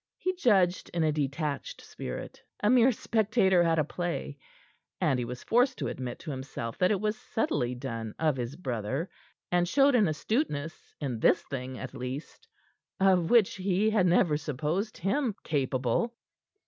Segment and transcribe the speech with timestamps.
[0.17, 4.39] He judged in a detached spirit a mere spectator at a play
[4.99, 8.55] and he was forced to admit to himself that it was subtly done of his
[8.55, 9.11] brother,
[9.51, 12.47] and showed an astuteness in this thing, at least,
[12.99, 16.15] of which he had never supposed him capable.